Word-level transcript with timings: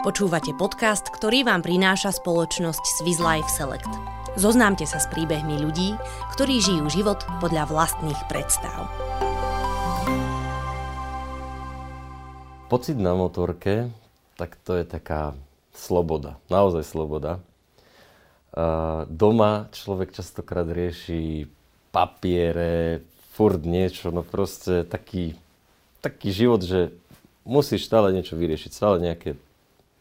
Počúvate 0.00 0.56
podcast, 0.56 1.12
ktorý 1.12 1.44
vám 1.44 1.60
prináša 1.60 2.08
spoločnosť 2.08 2.80
Swiss 2.96 3.20
Life 3.20 3.52
Select. 3.52 3.84
Zoznámte 4.32 4.88
sa 4.88 4.96
s 4.96 5.04
príbehmi 5.12 5.60
ľudí, 5.60 5.92
ktorí 6.32 6.56
žijú 6.56 6.88
život 6.88 7.20
podľa 7.36 7.68
vlastných 7.68 8.16
predstav. 8.24 8.88
Pocit 12.72 12.96
na 12.96 13.12
motorke, 13.12 13.92
tak 14.40 14.56
to 14.64 14.80
je 14.80 14.88
taká 14.88 15.36
sloboda, 15.76 16.40
naozaj 16.48 16.80
sloboda. 16.80 17.44
Doma 19.04 19.68
človek 19.68 20.16
častokrát 20.16 20.64
rieši 20.64 21.44
papiere, 21.92 23.04
furt 23.36 23.60
niečo, 23.68 24.08
no 24.08 24.24
proste 24.24 24.80
taký, 24.88 25.36
taký 26.00 26.32
život, 26.32 26.64
že 26.64 26.88
musíš 27.44 27.84
stále 27.84 28.16
niečo 28.16 28.40
vyriešiť, 28.40 28.72
stále 28.72 28.96
nejaké 28.96 29.36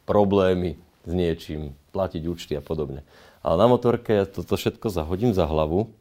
problémy 0.09 0.81
s 1.05 1.11
niečím, 1.13 1.77
platiť 1.93 2.25
účty 2.25 2.57
a 2.57 2.65
podobne. 2.65 3.05
Ale 3.45 3.61
na 3.61 3.69
motorke 3.69 4.17
ja 4.17 4.25
toto 4.25 4.57
všetko 4.57 4.89
zahodím 4.89 5.37
za 5.37 5.45
hlavu 5.45 5.93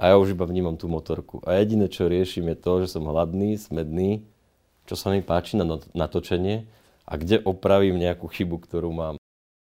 a 0.00 0.08
ja 0.08 0.14
už 0.16 0.32
iba 0.32 0.48
vnímam 0.48 0.80
tú 0.80 0.88
motorku. 0.88 1.44
A 1.44 1.60
jediné, 1.60 1.92
čo 1.92 2.08
riešim, 2.08 2.48
je 2.48 2.56
to, 2.56 2.72
že 2.80 2.96
som 2.96 3.04
hladný, 3.04 3.60
smedný, 3.60 4.24
čo 4.88 4.96
sa 4.96 5.12
mi 5.12 5.20
páči 5.20 5.60
na 5.60 5.68
natočenie 5.92 6.64
a 7.04 7.20
kde 7.20 7.44
opravím 7.44 8.00
nejakú 8.00 8.32
chybu, 8.32 8.64
ktorú 8.64 8.90
mám. 8.96 9.20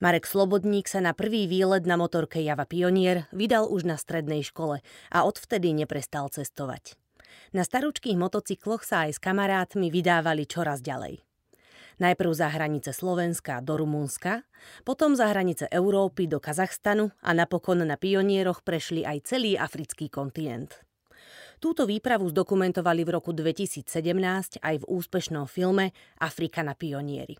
Marek 0.01 0.25
Slobodník 0.25 0.89
sa 0.89 0.97
na 0.97 1.13
prvý 1.13 1.45
výlet 1.45 1.85
na 1.85 1.93
motorke 1.93 2.41
Java 2.41 2.65
Pionier 2.65 3.29
vydal 3.29 3.69
už 3.69 3.85
na 3.85 4.01
strednej 4.01 4.41
škole 4.41 4.81
a 5.13 5.17
odvtedy 5.29 5.77
neprestal 5.77 6.25
cestovať. 6.25 6.97
Na 7.53 7.61
starúčkých 7.61 8.17
motocykloch 8.17 8.81
sa 8.81 9.05
aj 9.05 9.11
s 9.13 9.19
kamarátmi 9.21 9.93
vydávali 9.93 10.49
čoraz 10.49 10.81
ďalej. 10.81 11.21
Najprv 12.01 12.33
za 12.33 12.49
hranice 12.49 12.97
Slovenska 12.97 13.61
do 13.61 13.77
Rumunska, 13.77 14.41
potom 14.81 15.13
za 15.13 15.29
hranice 15.29 15.69
Európy 15.69 16.25
do 16.25 16.41
Kazachstanu 16.41 17.13
a 17.21 17.29
napokon 17.37 17.85
na 17.85 17.93
pionieroch 17.93 18.65
prešli 18.65 19.05
aj 19.05 19.29
celý 19.29 19.53
africký 19.53 20.09
kontinent. 20.09 20.81
Túto 21.61 21.85
výpravu 21.85 22.25
zdokumentovali 22.33 23.05
v 23.05 23.13
roku 23.21 23.37
2017 23.37 23.85
aj 24.65 24.75
v 24.81 24.85
úspešnom 24.89 25.45
filme 25.45 25.93
Afrika 26.17 26.65
na 26.65 26.73
pionieri. 26.73 27.37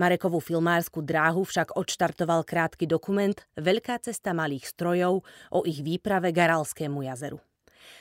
Marekovú 0.00 0.40
filmárskú 0.40 1.04
dráhu 1.04 1.44
však 1.44 1.76
odštartoval 1.76 2.48
krátky 2.48 2.88
dokument 2.88 3.36
Veľká 3.60 4.00
cesta 4.00 4.32
malých 4.32 4.64
strojov 4.64 5.28
o 5.52 5.60
ich 5.68 5.84
výprave 5.84 6.32
k 6.32 6.48
Aralskému 6.48 7.04
jazeru. 7.04 7.36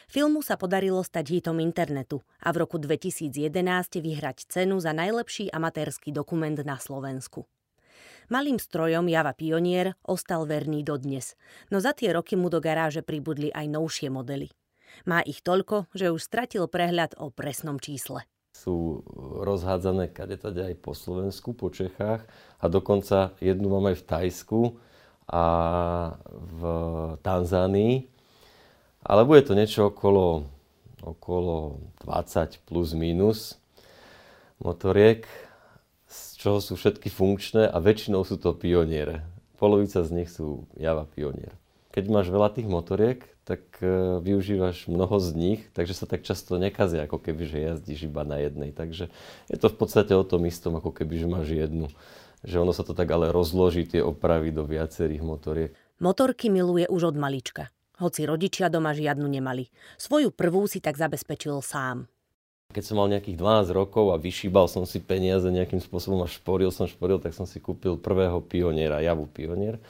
Filmu 0.08 0.40
sa 0.46 0.56
podarilo 0.56 1.04
stať 1.04 1.40
hitom 1.40 1.60
internetu 1.60 2.24
a 2.40 2.54
v 2.56 2.64
roku 2.64 2.78
2011 2.80 3.34
vyhrať 4.00 4.48
cenu 4.48 4.80
za 4.80 4.96
najlepší 4.96 5.52
amatérsky 5.52 6.16
dokument 6.16 6.58
na 6.64 6.80
Slovensku. 6.80 7.46
Malým 8.28 8.60
strojom 8.60 9.08
Java 9.08 9.32
Pionier 9.32 9.96
ostal 10.04 10.44
verný 10.44 10.84
dodnes, 10.84 11.40
no 11.72 11.80
za 11.80 11.96
tie 11.96 12.12
roky 12.12 12.36
mu 12.36 12.52
do 12.52 12.60
garáže 12.60 13.00
pribudli 13.00 13.48
aj 13.56 13.72
novšie 13.72 14.12
modely. 14.12 14.52
Má 15.08 15.24
ich 15.24 15.40
toľko, 15.44 15.88
že 15.96 16.12
už 16.12 16.20
stratil 16.20 16.68
prehľad 16.68 17.16
o 17.20 17.32
presnom 17.32 17.80
čísle 17.80 18.28
sú 18.58 19.06
rozhádzané 19.46 20.10
kade 20.10 20.42
aj 20.42 20.76
po 20.82 20.98
Slovensku, 20.98 21.54
po 21.54 21.70
Čechách 21.70 22.26
a 22.58 22.66
dokonca 22.66 23.38
jednu 23.38 23.70
mám 23.70 23.94
aj 23.94 24.02
v 24.02 24.08
Tajsku 24.10 24.62
a 25.30 25.46
v 26.34 26.62
Tanzánii. 27.22 28.17
Ale 29.08 29.24
bude 29.24 29.40
to 29.48 29.56
niečo 29.56 29.88
okolo, 29.88 30.52
okolo 31.00 31.80
20 32.04 32.60
plus 32.68 32.92
minus 32.92 33.56
motoriek, 34.60 35.24
z 36.12 36.20
čoho 36.36 36.60
sú 36.60 36.76
všetky 36.76 37.08
funkčné 37.08 37.72
a 37.72 37.80
väčšinou 37.80 38.28
sú 38.28 38.36
to 38.36 38.52
pioniere. 38.52 39.24
Polovica 39.56 40.04
z 40.04 40.12
nich 40.12 40.30
sú 40.30 40.68
Java 40.76 41.08
Pionier. 41.08 41.56
Keď 41.96 42.04
máš 42.12 42.28
veľa 42.30 42.52
tých 42.54 42.68
motoriek, 42.70 43.26
tak 43.48 43.64
e, 43.80 44.20
využívaš 44.22 44.92
mnoho 44.92 45.18
z 45.24 45.30
nich, 45.34 45.62
takže 45.72 45.98
sa 45.98 46.06
tak 46.06 46.28
často 46.28 46.60
nekazia, 46.60 47.08
ako 47.08 47.18
keby, 47.18 47.44
že 47.48 47.58
jazdíš 47.64 48.12
iba 48.12 48.28
na 48.28 48.44
jednej. 48.44 48.76
Takže 48.76 49.08
je 49.48 49.58
to 49.58 49.72
v 49.72 49.78
podstate 49.80 50.14
o 50.14 50.28
tom 50.28 50.44
istom, 50.46 50.76
ako 50.78 50.92
keby, 50.92 51.16
že 51.16 51.28
máš 51.32 51.48
jednu. 51.56 51.88
Že 52.46 52.68
ono 52.68 52.74
sa 52.76 52.84
to 52.84 52.94
tak 52.94 53.10
ale 53.10 53.34
rozloží, 53.34 53.88
tie 53.88 54.04
opravy 54.04 54.54
do 54.54 54.68
viacerých 54.68 55.24
motoriek. 55.26 55.72
Motorky 55.98 56.54
miluje 56.54 56.86
už 56.92 57.16
od 57.16 57.18
malička. 57.18 57.74
Hoci 57.98 58.30
rodičia 58.30 58.70
doma 58.70 58.94
žiadnu 58.94 59.26
nemali. 59.26 59.74
Svoju 59.98 60.30
prvú 60.30 60.70
si 60.70 60.78
tak 60.78 61.02
zabezpečil 61.02 61.58
sám. 61.66 62.06
Keď 62.70 62.84
som 62.84 63.00
mal 63.00 63.10
nejakých 63.10 63.40
12 63.40 63.74
rokov 63.74 64.12
a 64.14 64.22
vyšíbal 64.22 64.70
som 64.70 64.84
si 64.84 65.02
peniaze 65.02 65.48
nejakým 65.48 65.82
spôsobom 65.82 66.22
a 66.22 66.30
šporil 66.30 66.70
som 66.70 66.86
šporil, 66.86 67.18
tak 67.18 67.34
som 67.34 67.48
si 67.48 67.58
kúpil 67.58 67.98
prvého 67.98 68.44
pioniera, 68.44 69.02
Javu 69.02 69.26
Pionier 69.26 69.82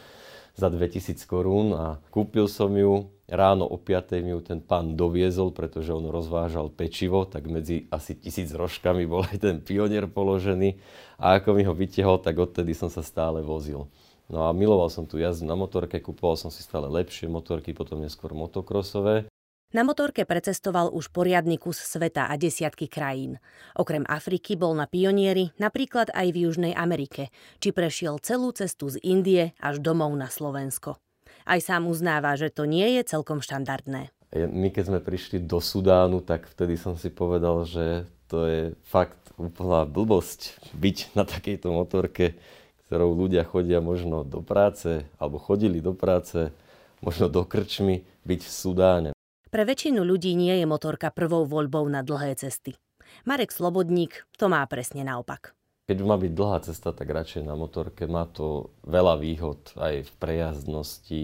za 0.58 0.74
2000 0.74 1.22
korún 1.30 1.78
a 1.78 2.02
kúpil 2.10 2.50
som 2.50 2.74
ju. 2.74 3.14
Ráno 3.28 3.68
o 3.68 3.76
5. 3.76 4.24
mi 4.24 4.32
ju 4.32 4.40
ten 4.40 4.64
pán 4.64 4.96
doviezol, 4.96 5.52
pretože 5.52 5.92
on 5.92 6.08
rozvážal 6.08 6.72
pečivo, 6.72 7.28
tak 7.28 7.44
medzi 7.52 7.84
asi 7.92 8.16
tisíc 8.16 8.56
rožkami 8.56 9.04
bol 9.04 9.28
aj 9.28 9.38
ten 9.44 9.58
pionier 9.60 10.08
položený. 10.08 10.80
A 11.20 11.36
ako 11.38 11.60
mi 11.60 11.68
ho 11.68 11.76
vytiehol, 11.76 12.24
tak 12.24 12.40
odtedy 12.40 12.72
som 12.72 12.88
sa 12.88 13.04
stále 13.04 13.44
vozil. 13.44 13.92
No 14.28 14.44
a 14.48 14.52
miloval 14.52 14.92
som 14.92 15.08
tu 15.08 15.16
jazdu 15.20 15.48
na 15.48 15.56
motorke, 15.56 16.04
kupoval 16.04 16.36
som 16.36 16.52
si 16.52 16.60
stále 16.60 16.92
lepšie 16.92 17.32
motorky, 17.32 17.72
potom 17.72 18.04
neskôr 18.04 18.36
motokrosové. 18.36 19.32
Na 19.76 19.84
motorke 19.84 20.24
precestoval 20.24 20.96
už 20.96 21.12
poriadny 21.12 21.60
kus 21.60 21.76
sveta 21.76 22.32
a 22.32 22.40
desiatky 22.40 22.88
krajín. 22.88 23.36
Okrem 23.76 24.08
Afriky 24.08 24.56
bol 24.56 24.72
na 24.72 24.88
pionieri 24.88 25.52
napríklad 25.60 26.08
aj 26.16 26.28
v 26.32 26.48
Južnej 26.48 26.72
Amerike, 26.72 27.36
či 27.60 27.76
prešiel 27.76 28.20
celú 28.24 28.56
cestu 28.56 28.88
z 28.88 28.96
Indie 29.04 29.52
až 29.60 29.84
domov 29.84 30.16
na 30.16 30.32
Slovensko. 30.32 30.96
Aj 31.44 31.60
sám 31.60 31.92
uznáva, 31.92 32.40
že 32.40 32.48
to 32.48 32.64
nie 32.64 32.96
je 32.96 33.12
celkom 33.12 33.44
štandardné. 33.44 34.12
My 34.36 34.72
keď 34.72 34.84
sme 34.88 35.00
prišli 35.04 35.44
do 35.44 35.60
Sudánu, 35.60 36.24
tak 36.24 36.48
vtedy 36.48 36.80
som 36.80 36.96
si 36.96 37.12
povedal, 37.12 37.68
že 37.68 38.08
to 38.32 38.48
je 38.48 38.62
fakt 38.88 39.20
úplná 39.36 39.84
blbosť 39.88 40.60
byť 40.76 40.98
na 41.16 41.24
takejto 41.24 41.72
motorke, 41.72 42.40
ktorou 42.88 43.12
ľudia 43.12 43.44
chodia 43.44 43.84
možno 43.84 44.24
do 44.24 44.40
práce, 44.40 45.04
alebo 45.20 45.38
chodili 45.38 45.84
do 45.84 45.92
práce, 45.92 46.56
možno 47.04 47.28
do 47.28 47.44
krčmy, 47.44 48.08
byť 48.24 48.42
v 48.44 48.52
Sudáne. 48.52 49.10
Pre 49.52 49.64
väčšinu 49.64 50.04
ľudí 50.04 50.36
nie 50.36 50.56
je 50.60 50.66
motorka 50.68 51.12
prvou 51.12 51.44
voľbou 51.44 51.84
na 51.88 52.04
dlhé 52.04 52.40
cesty. 52.40 52.80
Marek 53.24 53.52
Slobodník 53.52 54.28
to 54.36 54.48
má 54.48 54.64
presne 54.68 55.04
naopak. 55.04 55.56
Keď 55.88 56.04
má 56.04 56.20
byť 56.20 56.32
dlhá 56.36 56.60
cesta, 56.68 56.92
tak 56.92 57.08
radšej 57.08 57.48
na 57.48 57.56
motorke. 57.56 58.12
Má 58.12 58.28
to 58.28 58.76
veľa 58.84 59.16
výhod 59.24 59.72
aj 59.80 60.04
v 60.04 60.12
prejazdnosti 60.20 61.24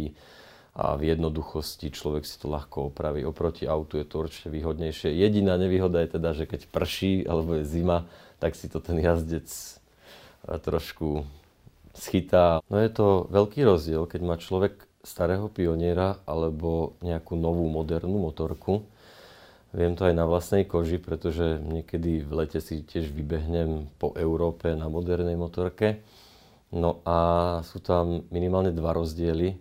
a 0.71 0.95
v 0.95 1.11
jednoduchosti. 1.11 1.91
Človek 1.91 2.23
si 2.23 2.39
to 2.39 2.47
ľahko 2.47 2.87
opraví. 2.87 3.27
Oproti 3.27 3.67
autu 3.67 3.99
je 3.99 4.07
to 4.07 4.23
určite 4.23 4.47
výhodnejšie. 4.47 5.11
Jediná 5.11 5.59
nevýhoda 5.59 5.99
je 6.07 6.15
teda, 6.15 6.31
že 6.31 6.47
keď 6.47 6.71
prší 6.71 7.27
alebo 7.27 7.59
je 7.59 7.67
zima, 7.67 8.07
tak 8.39 8.55
si 8.55 8.71
to 8.71 8.79
ten 8.79 9.03
jazdec 9.03 9.51
trošku 10.47 11.27
schytá. 11.93 12.59
No 12.67 12.81
je 12.81 12.89
to 12.89 13.29
veľký 13.29 13.63
rozdiel, 13.63 14.09
keď 14.09 14.21
má 14.25 14.35
človek 14.41 14.89
starého 15.05 15.47
pioniera 15.51 16.19
alebo 16.25 16.97
nejakú 17.05 17.37
novú 17.37 17.69
modernú 17.69 18.17
motorku. 18.17 18.87
Viem 19.73 19.97
to 19.97 20.05
aj 20.05 20.13
na 20.13 20.29
vlastnej 20.29 20.69
koži, 20.69 21.01
pretože 21.01 21.57
niekedy 21.61 22.21
v 22.21 22.31
lete 22.45 22.61
si 22.61 22.85
tiež 22.85 23.09
vybehnem 23.09 23.89
po 23.97 24.13
Európe 24.13 24.69
na 24.77 24.85
modernej 24.85 25.33
motorke. 25.33 26.05
No 26.69 27.01
a 27.05 27.17
sú 27.65 27.81
tam 27.81 28.25
minimálne 28.29 28.73
dva 28.73 28.93
rozdiely. 28.93 29.57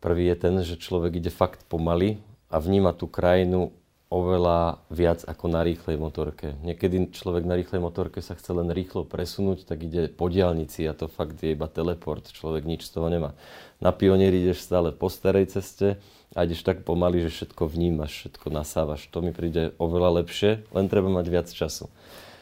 Prvý 0.00 0.28
je 0.32 0.36
ten, 0.36 0.54
že 0.60 0.80
človek 0.80 1.20
ide 1.20 1.32
fakt 1.32 1.64
pomaly 1.68 2.20
a 2.52 2.60
vníma 2.60 2.96
tú 2.96 3.08
krajinu 3.08 3.72
oveľa 4.10 4.82
viac 4.90 5.22
ako 5.22 5.46
na 5.46 5.62
rýchlej 5.62 5.94
motorke. 5.94 6.58
Niekedy 6.66 7.14
človek 7.14 7.46
na 7.46 7.54
rýchlej 7.54 7.78
motorke 7.78 8.18
sa 8.18 8.34
chce 8.34 8.50
len 8.50 8.66
rýchlo 8.74 9.06
presunúť, 9.06 9.70
tak 9.70 9.86
ide 9.86 10.10
po 10.10 10.26
diálnici 10.26 10.82
a 10.90 10.98
to 10.98 11.06
fakt 11.06 11.38
je 11.38 11.54
iba 11.54 11.70
teleport. 11.70 12.26
Človek 12.26 12.66
nič 12.66 12.90
z 12.90 12.98
toho 12.98 13.06
nemá. 13.06 13.38
Na 13.78 13.94
pionieri 13.94 14.42
ideš 14.42 14.66
stále 14.66 14.90
po 14.90 15.06
starej 15.06 15.54
ceste 15.54 16.02
a 16.34 16.42
ideš 16.42 16.66
tak 16.66 16.82
pomaly, 16.82 17.22
že 17.22 17.30
všetko 17.30 17.70
vnímaš, 17.70 18.26
všetko 18.26 18.50
nasávaš. 18.50 19.06
To 19.14 19.22
mi 19.22 19.30
príde 19.30 19.78
oveľa 19.78 20.26
lepšie, 20.26 20.66
len 20.74 20.90
treba 20.90 21.06
mať 21.06 21.26
viac 21.30 21.46
času. 21.46 21.86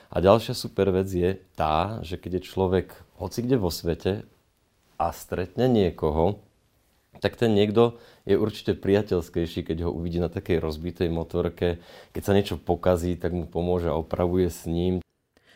A 0.09 0.25
ďalšia 0.25 0.57
super 0.57 0.89
vec 0.89 1.13
je 1.13 1.37
tá, 1.53 2.01
že 2.01 2.17
keď 2.17 2.41
je 2.41 2.49
človek 2.49 2.89
hoci 3.21 3.45
kde 3.45 3.61
vo 3.61 3.69
svete 3.69 4.25
a 4.97 5.13
stretne 5.13 5.69
niekoho, 5.69 6.41
tak 7.19 7.35
ten 7.35 7.57
niekto 7.57 7.99
je 8.29 8.39
určite 8.39 8.79
priateľskejší, 8.79 9.67
keď 9.67 9.89
ho 9.89 9.91
uvidí 9.91 10.23
na 10.23 10.31
takej 10.31 10.63
rozbitej 10.63 11.11
motorke. 11.11 11.83
Keď 12.15 12.23
sa 12.23 12.37
niečo 12.37 12.57
pokazí, 12.61 13.19
tak 13.19 13.35
mu 13.35 13.49
pomôže 13.49 13.91
a 13.91 13.99
opravuje 13.99 14.47
s 14.47 14.69
ním. 14.71 15.03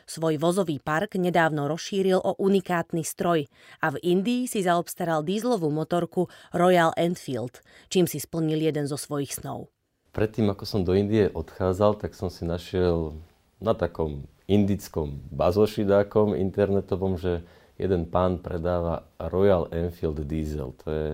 Svoj 0.03 0.37
vozový 0.43 0.83
park 0.83 1.15
nedávno 1.15 1.71
rozšíril 1.71 2.19
o 2.19 2.35
unikátny 2.37 3.07
stroj 3.07 3.47
a 3.79 3.95
v 3.95 4.03
Indii 4.03 4.51
si 4.51 4.61
zaobstaral 4.67 5.23
dízlovú 5.23 5.71
motorku 5.71 6.27
Royal 6.51 6.91
Enfield, 6.99 7.63
čím 7.87 8.11
si 8.11 8.19
splnil 8.19 8.59
jeden 8.59 8.91
zo 8.91 8.99
svojich 8.99 9.31
snov. 9.31 9.71
Predtým, 10.13 10.53
ako 10.53 10.65
som 10.69 10.83
do 10.83 10.93
Indie 10.93 11.31
odchádzal, 11.33 12.03
tak 12.03 12.13
som 12.19 12.29
si 12.29 12.45
našiel 12.45 13.17
na 13.63 13.73
takom 13.73 14.27
indickom 14.51 15.23
bazošidákom 15.33 16.35
internetovom, 16.37 17.17
že 17.17 17.47
jeden 17.81 18.05
pán 18.11 18.43
predáva 18.43 19.09
Royal 19.17 19.71
Enfield 19.73 20.21
Diesel. 20.29 20.77
To 20.85 20.87
je 20.91 21.09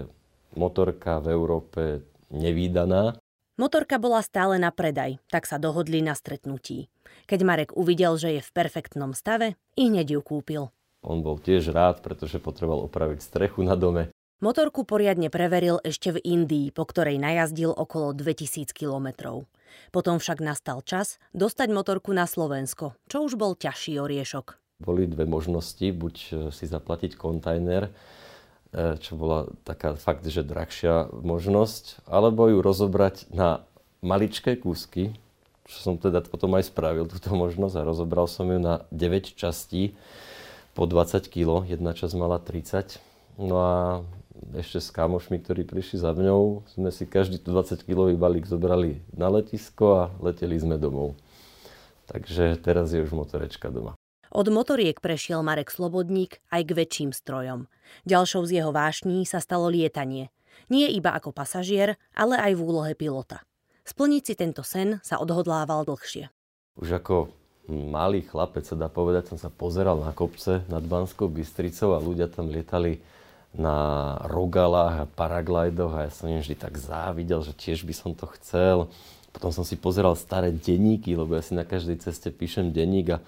motorka 0.59 1.23
v 1.23 1.31
Európe 1.31 1.83
nevýdaná. 2.35 3.15
Motorka 3.59 3.99
bola 3.99 4.23
stále 4.23 4.59
na 4.59 4.75
predaj, 4.75 5.23
tak 5.31 5.47
sa 5.47 5.59
dohodli 5.59 6.03
na 6.03 6.19
stretnutí. 6.19 6.91
Keď 7.31 7.41
Marek 7.47 7.71
uvidel, 7.75 8.19
že 8.19 8.39
je 8.39 8.43
v 8.43 8.55
perfektnom 8.55 9.15
stave, 9.15 9.55
i 9.79 9.87
hneď 9.91 10.19
ju 10.19 10.21
kúpil. 10.23 10.63
On 11.03 11.23
bol 11.23 11.39
tiež 11.39 11.71
rád, 11.71 12.03
pretože 12.03 12.43
potreboval 12.43 12.87
opraviť 12.91 13.23
strechu 13.23 13.63
na 13.63 13.79
dome. 13.79 14.11
Motorku 14.39 14.87
poriadne 14.87 15.35
preveril 15.35 15.83
ešte 15.83 16.15
v 16.15 16.23
Indii, 16.23 16.71
po 16.71 16.87
ktorej 16.87 17.19
najazdil 17.19 17.75
okolo 17.75 18.15
2000 18.15 18.71
kilometrov. 18.71 19.51
Potom 19.91 20.23
však 20.23 20.39
nastal 20.39 20.79
čas 20.87 21.19
dostať 21.35 21.75
motorku 21.75 22.15
na 22.15 22.23
Slovensko, 22.23 22.95
čo 23.11 23.27
už 23.27 23.35
bol 23.35 23.59
ťažší 23.59 23.99
oriešok. 23.99 24.55
Boli 24.79 25.11
dve 25.11 25.27
možnosti, 25.27 25.83
buď 25.83 26.15
e, 26.15 26.31
si 26.55 26.71
zaplatiť 26.71 27.19
kontajner, 27.19 27.91
čo 28.75 29.13
bola 29.17 29.49
taká 29.65 29.97
fakt, 29.97 30.29
že 30.29 30.45
drahšia 30.45 31.09
možnosť, 31.11 32.05
alebo 32.05 32.47
ju 32.53 32.61
rozobrať 32.61 33.33
na 33.33 33.65
maličké 34.05 34.61
kúsky, 34.61 35.17
čo 35.69 35.77
som 35.85 35.95
teda 36.01 36.25
potom 36.25 36.57
aj 36.57 36.73
spravil 36.73 37.05
túto 37.05 37.29
možnosť 37.33 37.75
a 37.77 37.89
rozobral 37.89 38.25
som 38.25 38.49
ju 38.49 38.57
na 38.57 38.89
9 38.89 39.37
častí 39.37 39.93
po 40.73 40.87
20 40.89 41.29
kg, 41.29 41.67
jedna 41.67 41.93
časť 41.93 42.15
mala 42.15 42.41
30. 42.41 43.03
No 43.43 43.57
a 43.59 43.73
ešte 44.55 44.79
s 44.79 44.95
kamošmi, 44.95 45.43
ktorí 45.43 45.67
prišli 45.67 45.99
za 45.99 46.15
mňou, 46.15 46.63
sme 46.71 46.95
si 46.95 47.05
každý 47.05 47.43
20-kilový 47.43 48.15
balík 48.15 48.47
zobrali 48.47 49.03
na 49.11 49.27
letisko 49.27 49.87
a 49.99 50.03
leteli 50.23 50.55
sme 50.55 50.79
domov. 50.79 51.19
Takže 52.07 52.57
teraz 52.63 52.95
je 52.95 53.03
už 53.03 53.13
motorečka 53.13 53.69
doma. 53.69 53.98
Od 54.29 54.47
motoriek 54.53 55.01
prešiel 55.01 55.41
Marek 55.41 55.73
Slobodník 55.73 56.45
aj 56.53 56.63
k 56.69 56.77
väčším 56.77 57.11
strojom. 57.17 57.65
Ďalšou 58.05 58.45
z 58.45 58.61
jeho 58.61 58.73
vášní 58.77 59.25
sa 59.25 59.41
stalo 59.41 59.73
lietanie. 59.73 60.29
Nie 60.69 60.93
iba 60.93 61.17
ako 61.17 61.33
pasažier, 61.33 61.97
ale 62.13 62.37
aj 62.37 62.53
v 62.53 62.61
úlohe 62.61 62.93
pilota. 62.93 63.41
Splniť 63.89 64.23
si 64.29 64.35
tento 64.37 64.61
sen 64.61 65.01
sa 65.01 65.17
odhodlával 65.17 65.89
dlhšie. 65.89 66.29
Už 66.77 67.01
ako 67.01 67.33
malý 67.69 68.21
chlapec, 68.21 68.69
sa 68.69 68.77
dá 68.77 68.93
povedať, 68.93 69.33
som 69.33 69.41
sa 69.41 69.49
pozeral 69.49 70.01
na 70.01 70.13
kopce 70.13 70.61
nad 70.69 70.85
Banskou 70.85 71.33
Bystricou 71.33 71.97
a 71.97 72.05
ľudia 72.05 72.29
tam 72.29 72.53
lietali 72.53 73.01
na 73.57 74.17
rogalách 74.29 75.05
a 75.05 75.11
paraglajdoch 75.11 75.93
a 75.97 76.05
ja 76.05 76.13
som 76.13 76.29
im 76.29 76.45
vždy 76.45 76.57
tak 76.57 76.77
závidel, 76.77 77.41
že 77.41 77.57
tiež 77.57 77.89
by 77.89 77.95
som 77.97 78.13
to 78.13 78.29
chcel. 78.37 78.93
Potom 79.33 79.53
som 79.53 79.65
si 79.65 79.77
pozeral 79.77 80.17
staré 80.21 80.53
denníky, 80.53 81.17
lebo 81.17 81.33
ja 81.37 81.41
si 81.41 81.57
na 81.57 81.65
každej 81.65 82.05
ceste 82.05 82.29
píšem 82.29 82.73
denník 82.77 83.17
a 83.17 83.25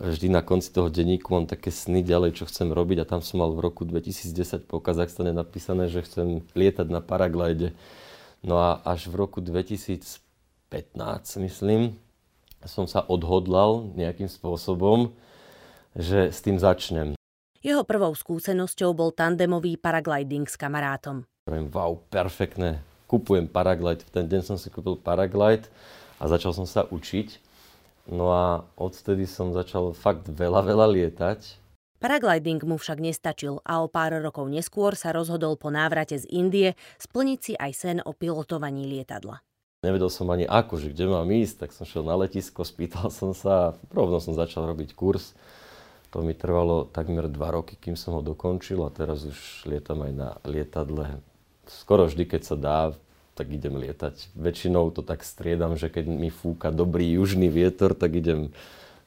vždy 0.00 0.26
na 0.32 0.42
konci 0.42 0.74
toho 0.74 0.90
denníku 0.90 1.30
mám 1.30 1.46
také 1.46 1.70
sny 1.70 2.02
ďalej, 2.02 2.42
čo 2.42 2.44
chcem 2.50 2.70
robiť 2.70 3.02
a 3.02 3.08
tam 3.08 3.22
som 3.22 3.42
mal 3.42 3.50
v 3.54 3.62
roku 3.62 3.86
2010 3.86 4.66
po 4.66 4.82
Kazachstane 4.82 5.30
napísané, 5.30 5.86
že 5.86 6.02
chcem 6.02 6.42
lietať 6.54 6.86
na 6.90 6.98
paraglajde. 6.98 7.76
No 8.44 8.60
a 8.60 8.82
až 8.82 9.08
v 9.08 9.24
roku 9.24 9.38
2015, 9.40 10.20
myslím, 11.40 11.96
som 12.64 12.88
sa 12.88 13.04
odhodlal 13.04 13.92
nejakým 13.94 14.28
spôsobom, 14.28 15.12
že 15.94 16.32
s 16.32 16.42
tým 16.42 16.58
začnem. 16.58 17.14
Jeho 17.64 17.80
prvou 17.86 18.12
skúsenosťou 18.12 18.92
bol 18.92 19.10
tandemový 19.14 19.80
paragliding 19.80 20.44
s 20.44 20.60
kamarátom. 20.60 21.24
Wow, 21.48 22.04
perfektné. 22.12 22.84
Kupujem 23.08 23.48
paraglide. 23.48 24.04
V 24.04 24.10
ten 24.20 24.26
deň 24.28 24.42
som 24.44 24.56
si 24.60 24.68
kúpil 24.68 25.00
paraglide 25.00 25.68
a 26.20 26.28
začal 26.28 26.52
som 26.52 26.68
sa 26.68 26.84
učiť. 26.84 27.43
No 28.08 28.32
a 28.32 28.68
odtedy 28.76 29.24
som 29.24 29.56
začal 29.56 29.96
fakt 29.96 30.28
veľa, 30.28 30.60
veľa 30.64 30.86
lietať. 30.88 31.62
Paragliding 32.02 32.60
mu 32.68 32.76
však 32.76 33.00
nestačil 33.00 33.64
a 33.64 33.80
o 33.80 33.88
pár 33.88 34.20
rokov 34.20 34.52
neskôr 34.52 34.92
sa 34.92 35.14
rozhodol 35.16 35.56
po 35.56 35.72
návrate 35.72 36.20
z 36.20 36.28
Indie 36.28 36.76
splniť 37.00 37.38
si 37.40 37.52
aj 37.56 37.72
sen 37.72 37.98
o 38.04 38.12
pilotovaní 38.12 38.84
lietadla. 38.84 39.40
Nevedel 39.80 40.12
som 40.12 40.28
ani 40.28 40.44
ako, 40.44 40.80
že 40.80 40.92
kde 40.92 41.08
mám 41.08 41.28
ísť, 41.32 41.64
tak 41.64 41.70
som 41.72 41.88
šiel 41.88 42.04
na 42.04 42.16
letisko, 42.20 42.60
spýtal 42.64 43.08
som 43.08 43.32
sa 43.32 43.52
a 43.52 43.74
rovno 43.88 44.20
som 44.20 44.36
začal 44.36 44.68
robiť 44.68 44.92
kurz 44.92 45.32
to 46.14 46.22
mi 46.22 46.30
trvalo 46.30 46.86
takmer 46.86 47.26
dva 47.26 47.50
roky, 47.50 47.74
kým 47.74 47.98
som 47.98 48.14
ho 48.14 48.22
dokončil 48.22 48.78
a 48.86 48.94
teraz 48.94 49.26
už 49.26 49.66
lietam 49.66 49.98
aj 50.06 50.12
na 50.14 50.28
lietadle. 50.46 51.18
Skoro 51.66 52.06
vždy, 52.06 52.30
keď 52.30 52.42
sa 52.46 52.54
dá, 52.54 52.78
tak 53.34 53.50
idem 53.50 53.74
lietať. 53.74 54.32
Väčšinou 54.38 54.94
to 54.94 55.02
tak 55.02 55.26
striedam, 55.26 55.74
že 55.74 55.90
keď 55.90 56.06
mi 56.06 56.30
fúka 56.30 56.70
dobrý 56.70 57.18
južný 57.18 57.50
vietor, 57.50 57.92
tak 57.92 58.14
idem 58.14 58.54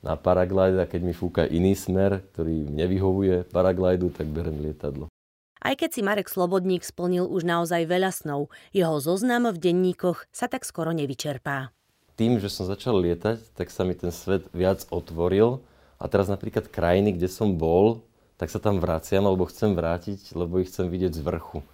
na 0.04 0.20
paraglide 0.20 0.84
a 0.84 0.90
keď 0.90 1.02
mi 1.02 1.14
fúka 1.16 1.48
iný 1.48 1.74
smer, 1.74 2.22
ktorý 2.36 2.68
nevyhovuje 2.70 3.50
paraglidu, 3.50 4.12
tak 4.14 4.30
berem 4.30 4.62
lietadlo. 4.62 5.10
Aj 5.58 5.74
keď 5.74 5.90
si 5.90 6.02
Marek 6.06 6.30
Slobodník 6.30 6.86
splnil 6.86 7.26
už 7.26 7.42
naozaj 7.42 7.90
veľa 7.90 8.14
snov, 8.14 8.54
jeho 8.72 9.02
zoznam 9.02 9.50
v 9.50 9.58
denníkoch 9.58 10.30
sa 10.30 10.46
tak 10.46 10.64
skoro 10.64 10.94
nevyčerpá. 10.94 11.74
Tým, 12.14 12.38
že 12.38 12.50
som 12.50 12.70
začal 12.70 12.98
lietať, 13.02 13.42
tak 13.58 13.74
sa 13.74 13.82
mi 13.82 13.98
ten 13.98 14.14
svet 14.14 14.46
viac 14.54 14.86
otvoril 14.94 15.62
a 15.98 16.06
teraz 16.06 16.30
napríklad 16.30 16.70
krajiny, 16.70 17.18
kde 17.18 17.30
som 17.30 17.58
bol, 17.58 18.06
tak 18.38 18.54
sa 18.54 18.62
tam 18.62 18.78
vraciam, 18.78 19.26
alebo 19.26 19.50
chcem 19.50 19.74
vrátiť, 19.74 20.38
lebo 20.38 20.62
ich 20.62 20.70
chcem 20.70 20.86
vidieť 20.94 21.14
z 21.18 21.22
vrchu. 21.26 21.66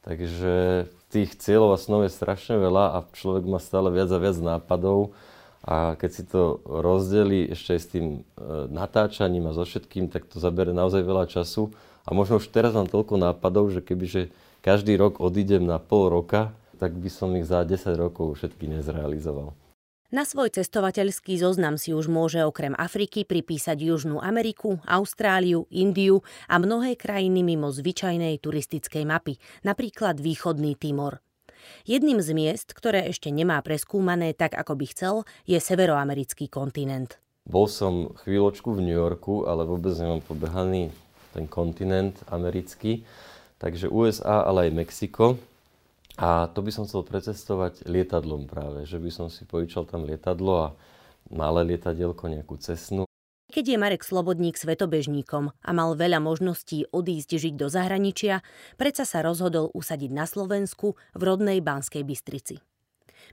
Takže 0.00 0.86
tých 1.10 1.36
cieľov 1.36 1.76
a 1.76 1.82
snov 1.82 2.06
je 2.06 2.14
strašne 2.14 2.56
veľa 2.56 2.84
a 2.96 2.98
človek 3.12 3.44
má 3.44 3.58
stále 3.60 3.90
viac 3.90 4.08
a 4.08 4.22
viac 4.22 4.38
nápadov. 4.40 5.12
A 5.60 5.92
keď 6.00 6.10
si 6.10 6.22
to 6.24 6.64
rozdeli 6.64 7.44
ešte 7.52 7.76
aj 7.76 7.80
s 7.84 7.88
tým 7.92 8.06
e, 8.08 8.18
natáčaním 8.72 9.50
a 9.50 9.52
so 9.52 9.68
všetkým, 9.68 10.08
tak 10.08 10.24
to 10.24 10.40
zabere 10.40 10.72
naozaj 10.72 11.04
veľa 11.04 11.28
času. 11.28 11.68
A 12.08 12.16
možno 12.16 12.40
už 12.40 12.48
teraz 12.48 12.72
mám 12.72 12.88
toľko 12.88 13.20
nápadov, 13.20 13.68
že 13.68 13.84
kebyže 13.84 14.32
každý 14.64 14.96
rok 14.96 15.20
odídem 15.20 15.68
na 15.68 15.76
pol 15.76 16.08
roka, 16.08 16.56
tak 16.80 16.96
by 16.96 17.12
som 17.12 17.36
ich 17.36 17.44
za 17.44 17.60
10 17.60 17.92
rokov 18.00 18.40
všetky 18.40 18.72
nezrealizoval. 18.72 19.52
Na 20.10 20.26
svoj 20.26 20.50
cestovateľský 20.50 21.38
zoznam 21.38 21.78
si 21.78 21.94
už 21.94 22.10
môže 22.10 22.42
okrem 22.42 22.74
Afriky 22.74 23.22
pripísať 23.22 23.78
Južnú 23.78 24.18
Ameriku, 24.18 24.82
Austráliu, 24.82 25.70
Indiu 25.70 26.26
a 26.50 26.58
mnohé 26.58 26.98
krajiny 26.98 27.46
mimo 27.46 27.70
zvyčajnej 27.70 28.42
turistickej 28.42 29.06
mapy, 29.06 29.38
napríklad 29.62 30.18
východný 30.18 30.74
Timor. 30.74 31.22
Jedným 31.86 32.18
z 32.18 32.34
miest, 32.34 32.74
ktoré 32.74 33.06
ešte 33.06 33.30
nemá 33.30 33.62
preskúmané 33.62 34.34
tak, 34.34 34.58
ako 34.58 34.82
by 34.82 34.86
chcel, 34.90 35.14
je 35.46 35.62
severoamerický 35.62 36.50
kontinent. 36.50 37.22
Bol 37.46 37.70
som 37.70 38.10
chvíľočku 38.26 38.74
v 38.74 38.82
New 38.82 38.98
Yorku, 38.98 39.46
ale 39.46 39.62
vôbec 39.62 39.94
nemám 39.94 40.26
pobehaný 40.26 40.90
ten 41.38 41.46
kontinent 41.46 42.18
americký. 42.34 43.06
Takže 43.62 43.86
USA, 43.86 44.42
ale 44.42 44.66
aj 44.66 44.74
Mexiko. 44.74 45.38
A 46.18 46.50
to 46.50 46.64
by 46.64 46.70
som 46.74 46.88
chcel 46.88 47.06
precestovať 47.06 47.86
lietadlom 47.86 48.50
práve, 48.50 48.88
že 48.88 48.98
by 48.98 49.10
som 49.12 49.26
si 49.30 49.46
požičal 49.46 49.86
tam 49.86 50.02
lietadlo 50.02 50.54
a 50.58 50.68
malé 51.30 51.74
lietadielko, 51.74 52.26
nejakú 52.26 52.58
cesnu. 52.58 53.06
Keď 53.50 53.66
je 53.66 53.82
Marek 53.82 54.06
Slobodník 54.06 54.54
svetobežníkom 54.54 55.50
a 55.50 55.70
mal 55.74 55.98
veľa 55.98 56.22
možností 56.22 56.86
odísť 56.94 57.34
žiť 57.34 57.54
do 57.58 57.66
zahraničia, 57.66 58.46
predsa 58.78 59.02
sa 59.02 59.26
rozhodol 59.26 59.74
usadiť 59.74 60.10
na 60.14 60.22
Slovensku 60.22 60.94
v 61.18 61.22
rodnej 61.26 61.58
Banskej 61.58 62.06
Bystrici. 62.06 62.62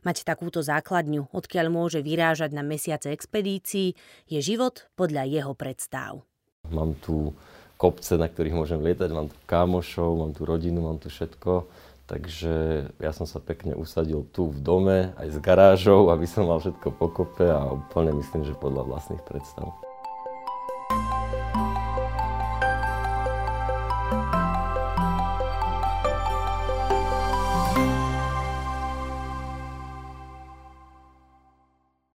Mať 0.01 0.25
takúto 0.25 0.65
základňu, 0.65 1.29
odkiaľ 1.29 1.69
môže 1.69 2.01
vyrážať 2.01 2.49
na 2.49 2.65
mesiace 2.65 3.13
expedícií, 3.13 3.93
je 4.25 4.39
život 4.41 4.89
podľa 4.97 5.29
jeho 5.29 5.53
predstav. 5.53 6.25
Mám 6.73 6.97
tu 6.97 7.37
kopce, 7.77 8.17
na 8.17 8.25
ktorých 8.25 8.57
môžem 8.57 8.81
lietať, 8.81 9.09
mám 9.13 9.29
tu 9.29 9.37
kámošov, 9.45 10.17
mám 10.17 10.33
tu 10.33 10.49
rodinu, 10.49 10.81
mám 10.81 10.97
tu 10.97 11.13
všetko 11.13 11.69
Takže 12.07 12.87
ja 13.03 13.11
som 13.11 13.27
sa 13.27 13.43
pekne 13.43 13.75
usadil 13.75 14.23
tu 14.31 14.47
v 14.47 14.63
dome, 14.63 15.11
aj 15.19 15.27
s 15.27 15.37
garážou, 15.43 16.07
aby 16.07 16.23
som 16.23 16.47
mal 16.47 16.63
všetko 16.63 16.95
pokope 16.95 17.43
a 17.43 17.67
úplne 17.67 18.15
myslím, 18.15 18.47
že 18.47 18.55
podľa 18.55 18.87
vlastných 18.87 19.23
predstav. 19.27 19.86